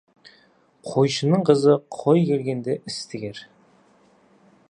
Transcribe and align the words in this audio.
Қойшының 0.91 1.43
қызы 1.49 1.75
қой 1.99 2.25
келгенде 2.31 2.79
іс 2.93 2.99
тігер. 3.13 3.45